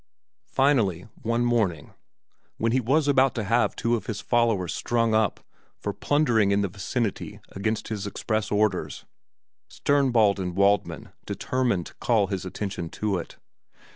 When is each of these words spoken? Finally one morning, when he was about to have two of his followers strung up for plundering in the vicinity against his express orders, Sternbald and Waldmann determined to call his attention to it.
Finally 0.47 1.05
one 1.21 1.45
morning, 1.45 1.93
when 2.57 2.71
he 2.71 2.79
was 2.79 3.07
about 3.07 3.35
to 3.35 3.43
have 3.43 3.75
two 3.75 3.95
of 3.95 4.07
his 4.07 4.19
followers 4.19 4.73
strung 4.73 5.13
up 5.13 5.41
for 5.77 5.93
plundering 5.93 6.49
in 6.49 6.61
the 6.61 6.67
vicinity 6.67 7.39
against 7.49 7.89
his 7.89 8.07
express 8.07 8.49
orders, 8.49 9.05
Sternbald 9.69 10.39
and 10.39 10.55
Waldmann 10.55 11.13
determined 11.27 11.85
to 11.85 11.93
call 12.01 12.25
his 12.25 12.45
attention 12.45 12.89
to 12.89 13.19
it. 13.19 13.37